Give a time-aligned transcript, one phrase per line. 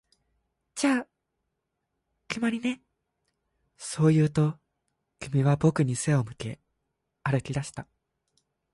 [0.73, 1.07] 「じゃあ、
[2.27, 2.81] 決まりね」、
[3.77, 4.57] そう言うと、
[5.19, 6.59] 君は僕に背を向け
[7.23, 7.87] 歩き出した